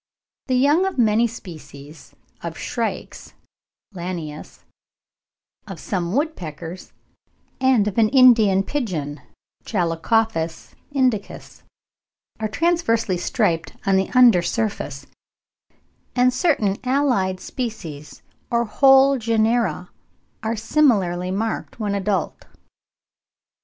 The 0.47 0.55
young 0.55 0.87
of 0.87 0.97
many 0.97 1.27
species 1.27 2.15
of 2.41 2.57
shrikes 2.57 3.35
(Lanius), 3.93 4.63
of 5.67 5.79
some 5.79 6.13
woodpeckers, 6.15 6.91
and 7.59 7.87
of 7.87 7.99
an 7.99 8.09
Indian 8.09 8.63
pigeon 8.63 9.21
(Chalcophaps 9.63 10.73
indicus), 10.91 11.61
are 12.39 12.47
transversely 12.47 13.15
striped 13.17 13.73
on 13.85 13.95
the 13.95 14.09
under 14.15 14.41
surface; 14.41 15.05
and 16.15 16.33
certain 16.33 16.77
allied 16.83 17.39
species 17.39 18.23
or 18.49 18.65
whole 18.65 19.19
genera 19.19 19.91
are 20.41 20.55
similarly 20.55 21.29
marked 21.29 21.79
when 21.79 21.93
adult. 21.93 22.45